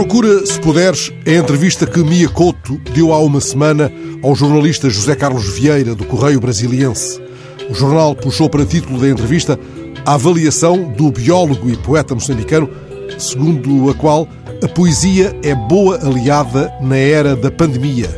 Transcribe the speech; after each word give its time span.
Procura, 0.00 0.46
se 0.46 0.58
puderes, 0.58 1.12
a 1.26 1.30
entrevista 1.30 1.86
que 1.86 2.02
Mia 2.02 2.26
Couto 2.26 2.80
deu 2.94 3.12
há 3.12 3.18
uma 3.18 3.38
semana 3.38 3.92
ao 4.22 4.34
jornalista 4.34 4.88
José 4.88 5.14
Carlos 5.14 5.46
Vieira, 5.50 5.94
do 5.94 6.06
Correio 6.06 6.40
Brasiliense. 6.40 7.20
O 7.68 7.74
jornal 7.74 8.14
puxou 8.14 8.48
para 8.48 8.64
título 8.64 8.98
da 8.98 9.10
entrevista 9.10 9.60
a 10.06 10.14
avaliação 10.14 10.90
do 10.92 11.10
biólogo 11.10 11.68
e 11.68 11.76
poeta 11.76 12.14
moçambicano, 12.14 12.70
segundo 13.18 13.90
a 13.90 13.94
qual 13.94 14.26
a 14.64 14.68
poesia 14.68 15.36
é 15.42 15.54
boa 15.54 16.00
aliada 16.02 16.72
na 16.80 16.96
era 16.96 17.36
da 17.36 17.50
pandemia. 17.50 18.08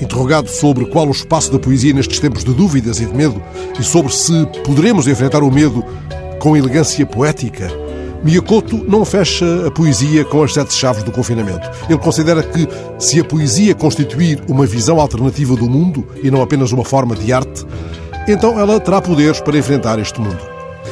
Interrogado 0.00 0.48
sobre 0.48 0.86
qual 0.86 1.08
o 1.08 1.10
espaço 1.10 1.50
da 1.50 1.58
poesia 1.58 1.92
nestes 1.92 2.20
tempos 2.20 2.44
de 2.44 2.54
dúvidas 2.54 3.00
e 3.00 3.06
de 3.06 3.12
medo 3.12 3.42
e 3.76 3.82
sobre 3.82 4.12
se 4.12 4.46
poderemos 4.64 5.08
enfrentar 5.08 5.42
o 5.42 5.50
medo 5.50 5.84
com 6.38 6.56
elegância 6.56 7.04
poética, 7.04 7.68
Miyakoto 8.22 8.84
não 8.88 9.04
fecha 9.04 9.66
a 9.66 9.70
poesia 9.70 10.24
com 10.24 10.42
as 10.42 10.52
sete 10.52 10.74
chaves 10.74 11.02
do 11.04 11.12
confinamento. 11.12 11.70
Ele 11.88 11.98
considera 11.98 12.42
que, 12.42 12.68
se 12.98 13.20
a 13.20 13.24
poesia 13.24 13.74
constituir 13.74 14.42
uma 14.48 14.66
visão 14.66 15.00
alternativa 15.00 15.54
do 15.54 15.70
mundo 15.70 16.06
e 16.22 16.30
não 16.30 16.42
apenas 16.42 16.72
uma 16.72 16.84
forma 16.84 17.14
de 17.14 17.32
arte, 17.32 17.64
então 18.26 18.58
ela 18.58 18.80
terá 18.80 19.00
poderes 19.00 19.40
para 19.40 19.56
enfrentar 19.56 19.98
este 19.98 20.20
mundo. 20.20 20.40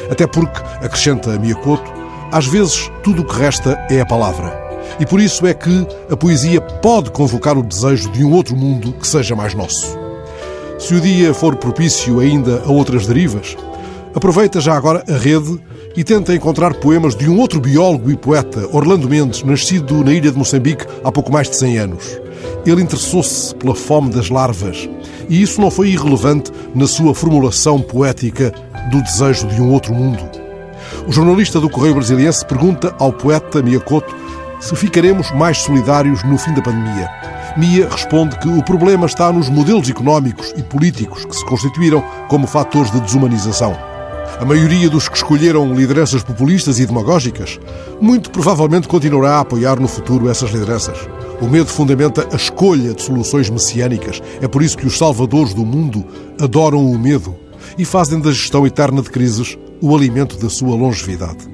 Até 0.09 0.25
porque, 0.25 0.59
acrescenta 0.81 1.37
Miyakoto, 1.37 1.91
às 2.31 2.45
vezes 2.45 2.89
tudo 3.03 3.21
o 3.21 3.25
que 3.25 3.35
resta 3.35 3.77
é 3.89 3.99
a 3.99 4.05
palavra. 4.05 4.67
E 4.99 5.05
por 5.05 5.19
isso 5.19 5.45
é 5.45 5.53
que 5.53 5.85
a 6.09 6.15
poesia 6.15 6.61
pode 6.61 7.11
convocar 7.11 7.57
o 7.57 7.63
desejo 7.63 8.09
de 8.11 8.23
um 8.23 8.31
outro 8.31 8.55
mundo 8.55 8.93
que 8.93 9.07
seja 9.07 9.35
mais 9.35 9.53
nosso. 9.53 9.97
Se 10.79 10.95
o 10.95 11.01
dia 11.01 11.33
for 11.33 11.55
propício 11.57 12.19
ainda 12.19 12.63
a 12.65 12.71
outras 12.71 13.05
derivas, 13.05 13.57
aproveita 14.15 14.61
já 14.61 14.75
agora 14.75 15.03
a 15.09 15.17
rede 15.17 15.59
e 15.97 16.03
tenta 16.03 16.35
encontrar 16.35 16.75
poemas 16.75 17.15
de 17.15 17.27
um 17.27 17.39
outro 17.39 17.59
biólogo 17.59 18.11
e 18.11 18.15
poeta, 18.15 18.69
Orlando 18.71 19.09
Mendes, 19.09 19.41
nascido 19.41 20.03
na 20.03 20.13
ilha 20.13 20.31
de 20.31 20.37
Moçambique 20.37 20.85
há 21.03 21.11
pouco 21.11 21.31
mais 21.31 21.49
de 21.49 21.55
100 21.55 21.77
anos. 21.79 22.21
Ele 22.67 22.83
interessou-se 22.83 23.55
pela 23.55 23.73
fome 23.73 24.11
das 24.11 24.29
larvas 24.29 24.87
e 25.27 25.41
isso 25.41 25.59
não 25.59 25.71
foi 25.71 25.89
irrelevante 25.89 26.51
na 26.75 26.85
sua 26.85 27.15
formulação 27.15 27.81
poética 27.81 28.53
do 28.91 29.01
desejo 29.01 29.47
de 29.47 29.59
um 29.59 29.71
outro 29.71 29.91
mundo. 29.91 30.23
O 31.07 31.11
jornalista 31.11 31.59
do 31.59 31.67
Correio 31.67 31.95
Brasiliense 31.95 32.45
pergunta 32.45 32.93
ao 32.99 33.11
poeta 33.11 33.63
Miyakoto 33.63 34.15
se 34.59 34.75
ficaremos 34.75 35.31
mais 35.31 35.57
solidários 35.57 36.23
no 36.23 36.37
fim 36.37 36.53
da 36.53 36.61
pandemia. 36.61 37.09
Mia 37.57 37.89
responde 37.89 38.37
que 38.37 38.47
o 38.47 38.63
problema 38.63 39.07
está 39.07 39.33
nos 39.33 39.49
modelos 39.49 39.89
económicos 39.89 40.53
e 40.55 40.61
políticos 40.61 41.25
que 41.25 41.35
se 41.35 41.45
constituíram 41.45 42.03
como 42.27 42.45
fatores 42.45 42.91
de 42.91 43.01
desumanização. 43.01 43.96
A 44.39 44.45
maioria 44.45 44.89
dos 44.89 45.09
que 45.09 45.17
escolheram 45.17 45.73
lideranças 45.73 46.23
populistas 46.23 46.79
e 46.79 46.85
demagógicas 46.85 47.59
muito 47.99 48.29
provavelmente 48.29 48.87
continuará 48.87 49.37
a 49.37 49.39
apoiar 49.39 49.79
no 49.79 49.87
futuro 49.87 50.29
essas 50.29 50.51
lideranças. 50.51 50.97
O 51.41 51.47
medo 51.47 51.67
fundamenta 51.67 52.27
a 52.31 52.35
escolha 52.35 52.93
de 52.93 53.01
soluções 53.01 53.49
messiânicas. 53.49 54.21
É 54.41 54.47
por 54.47 54.61
isso 54.61 54.77
que 54.77 54.85
os 54.85 54.97
salvadores 54.97 55.53
do 55.53 55.65
mundo 55.65 56.05
adoram 56.39 56.85
o 56.85 56.99
medo 56.99 57.35
e 57.77 57.85
fazem 57.85 58.19
da 58.19 58.31
gestão 58.31 58.65
eterna 58.67 59.01
de 59.01 59.09
crises 59.09 59.57
o 59.81 59.95
alimento 59.95 60.37
da 60.37 60.49
sua 60.49 60.75
longevidade. 60.75 61.47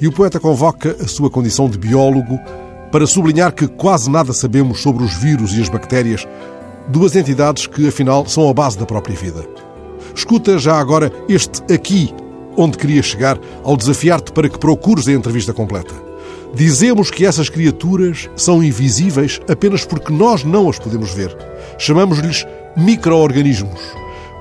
E 0.00 0.08
o 0.08 0.12
poeta 0.12 0.40
convoca 0.40 0.96
a 1.00 1.06
sua 1.06 1.30
condição 1.30 1.68
de 1.68 1.78
biólogo 1.78 2.38
para 2.90 3.06
sublinhar 3.06 3.52
que 3.54 3.68
quase 3.68 4.10
nada 4.10 4.32
sabemos 4.32 4.80
sobre 4.80 5.04
os 5.04 5.14
vírus 5.14 5.52
e 5.56 5.62
as 5.62 5.68
bactérias, 5.68 6.26
duas 6.88 7.14
entidades 7.14 7.66
que, 7.66 7.86
afinal, 7.86 8.26
são 8.26 8.48
a 8.48 8.52
base 8.52 8.76
da 8.76 8.84
própria 8.84 9.16
vida. 9.16 9.46
Escuta 10.22 10.56
já 10.56 10.78
agora 10.78 11.12
este 11.28 11.60
aqui, 11.74 12.14
onde 12.56 12.78
queria 12.78 13.02
chegar, 13.02 13.40
ao 13.64 13.76
desafiar-te 13.76 14.30
para 14.30 14.48
que 14.48 14.56
procures 14.56 15.08
a 15.08 15.12
entrevista 15.12 15.52
completa. 15.52 15.92
Dizemos 16.54 17.10
que 17.10 17.26
essas 17.26 17.48
criaturas 17.48 18.30
são 18.36 18.62
invisíveis 18.62 19.40
apenas 19.48 19.84
porque 19.84 20.12
nós 20.12 20.44
não 20.44 20.70
as 20.70 20.78
podemos 20.78 21.12
ver. 21.12 21.36
Chamamos-lhes 21.76 22.46
micro-organismos. 22.76 23.80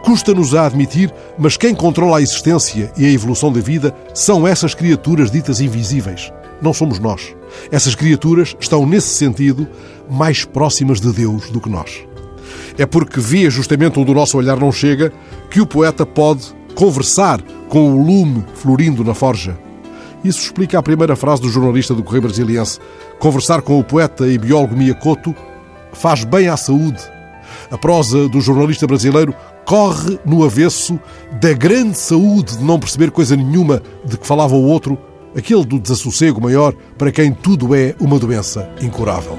Custa-nos 0.05 0.53
a 0.53 0.67
admitir, 0.67 1.11
mas 1.35 1.57
quem 1.57 1.73
controla 1.73 2.19
a 2.19 2.21
existência 2.21 2.91
e 2.95 3.03
a 3.03 3.11
evolução 3.11 3.51
da 3.51 3.59
vida 3.59 3.91
são 4.13 4.47
essas 4.47 4.75
criaturas 4.75 5.31
ditas 5.31 5.59
invisíveis. 5.59 6.31
Não 6.61 6.75
somos 6.75 6.99
nós. 6.99 7.35
Essas 7.71 7.95
criaturas 7.95 8.55
estão, 8.59 8.85
nesse 8.85 9.15
sentido, 9.15 9.67
mais 10.07 10.45
próximas 10.45 11.01
de 11.01 11.11
Deus 11.11 11.49
do 11.49 11.59
que 11.59 11.71
nós. 11.71 12.10
É 12.77 12.85
porque 12.85 13.19
vê 13.19 13.49
justamente 13.49 13.99
onde 13.99 14.11
o 14.11 14.15
nosso 14.15 14.37
olhar 14.37 14.59
não 14.59 14.71
chega 14.71 15.11
que 15.49 15.61
o 15.61 15.65
poeta 15.65 16.05
pode 16.05 16.53
conversar 16.75 17.41
com 17.69 17.93
o 17.93 18.05
lume 18.05 18.43
florindo 18.55 19.03
na 19.03 19.13
forja. 19.13 19.57
Isso 20.23 20.39
explica 20.39 20.77
a 20.77 20.83
primeira 20.83 21.15
frase 21.15 21.41
do 21.41 21.49
jornalista 21.49 21.93
do 21.93 22.03
Correio 22.03 22.23
Brasiliense. 22.23 22.79
Conversar 23.19 23.61
com 23.61 23.79
o 23.79 23.83
poeta 23.83 24.27
e 24.27 24.37
biólogo 24.37 24.75
Miyakoto 24.75 25.35
faz 25.93 26.23
bem 26.23 26.47
à 26.47 26.55
saúde. 26.55 27.01
A 27.69 27.77
prosa 27.77 28.29
do 28.29 28.39
jornalista 28.39 28.85
brasileiro 28.85 29.33
corre 29.65 30.19
no 30.25 30.43
avesso 30.43 30.99
da 31.39 31.53
grande 31.53 31.97
saúde 31.97 32.57
de 32.57 32.63
não 32.63 32.79
perceber 32.79 33.11
coisa 33.11 33.35
nenhuma 33.35 33.81
de 34.05 34.17
que 34.17 34.27
falava 34.27 34.55
o 34.55 34.65
outro, 34.65 34.97
aquele 35.35 35.65
do 35.65 35.79
desassossego 35.79 36.41
maior 36.41 36.73
para 36.97 37.11
quem 37.11 37.31
tudo 37.31 37.73
é 37.73 37.95
uma 37.99 38.19
doença 38.19 38.69
incurável. 38.81 39.37